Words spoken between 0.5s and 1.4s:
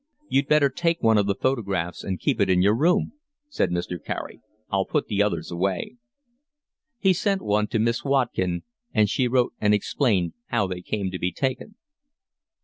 take one of the